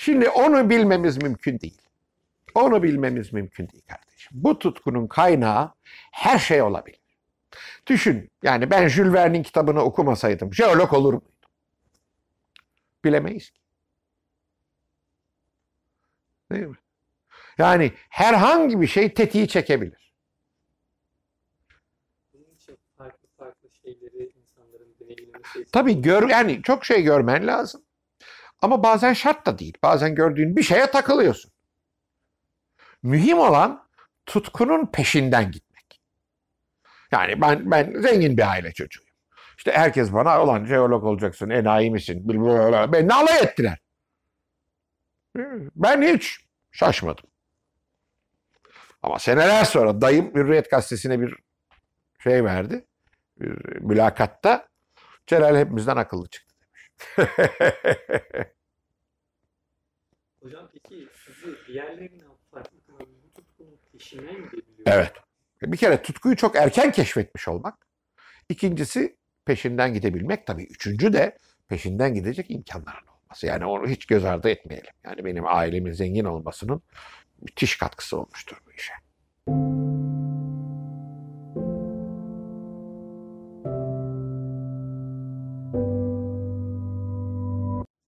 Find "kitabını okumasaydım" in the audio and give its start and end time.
9.42-10.54